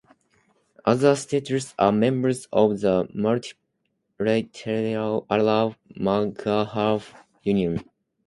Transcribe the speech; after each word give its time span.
Other 0.83 1.15
states 1.15 1.75
are 1.77 1.91
members 1.91 2.47
of 2.51 2.79
the 2.79 3.07
multilateral 3.13 5.27
Arab 5.29 5.75
Maghreb 5.95 7.03
Union. 7.43 7.85